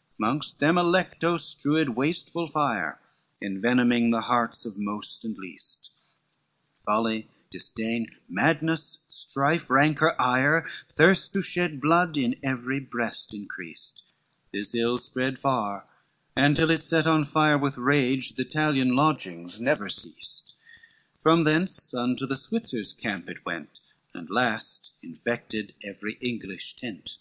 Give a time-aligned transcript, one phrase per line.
[0.00, 2.98] LXXII Mongst them Alecto strowed wasteful fire,
[3.42, 5.92] Envenoming the hearts of most and least,
[6.86, 14.14] Folly, disdain, madness, strife, rancor, ire, Thirst to shed blood, in every breast increased,
[14.54, 15.84] This ill spread far,
[16.34, 20.54] and till it set on fire With rage the Italian lodgings, never ceased,
[21.18, 23.80] From thence unto the Switzers' camp it went,
[24.14, 27.18] And last infected every English tent.